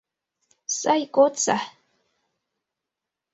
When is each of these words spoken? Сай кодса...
Сай 0.77 1.01
кодса... 1.15 1.57